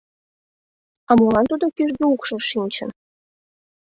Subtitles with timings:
[1.09, 2.89] А молан тудо кӱжгӧ укшыш шинчын?